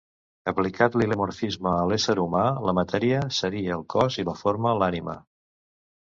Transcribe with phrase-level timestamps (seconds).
[0.51, 5.17] Aplicat l'hilemorfisme a l'ésser humà, la matèria seria el cos i la forma, l'ànima.